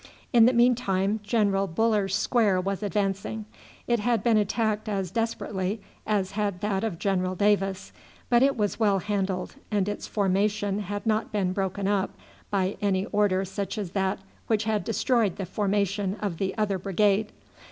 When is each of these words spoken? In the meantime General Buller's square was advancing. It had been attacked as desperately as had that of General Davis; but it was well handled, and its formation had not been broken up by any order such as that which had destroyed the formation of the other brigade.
In 0.33 0.47
the 0.47 0.51
meantime 0.53 1.19
General 1.21 1.67
Buller's 1.67 2.15
square 2.15 2.59
was 2.59 2.81
advancing. 2.81 3.45
It 3.85 3.99
had 3.99 4.23
been 4.23 4.35
attacked 4.35 4.89
as 4.89 5.11
desperately 5.11 5.79
as 6.07 6.31
had 6.31 6.61
that 6.61 6.83
of 6.83 6.97
General 6.97 7.35
Davis; 7.35 7.91
but 8.27 8.41
it 8.41 8.57
was 8.57 8.79
well 8.79 8.97
handled, 8.97 9.53
and 9.69 9.87
its 9.87 10.07
formation 10.07 10.79
had 10.79 11.05
not 11.05 11.31
been 11.31 11.53
broken 11.53 11.87
up 11.87 12.15
by 12.49 12.77
any 12.81 13.05
order 13.11 13.45
such 13.45 13.77
as 13.77 13.91
that 13.91 14.17
which 14.47 14.63
had 14.63 14.83
destroyed 14.83 15.35
the 15.35 15.45
formation 15.45 16.15
of 16.15 16.37
the 16.39 16.57
other 16.57 16.79
brigade. 16.79 17.31